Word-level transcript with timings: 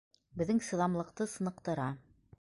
Беҙҙең 0.41 0.61
сыҙамлыҡты 0.69 1.29
сыныҡтыра. 1.37 1.89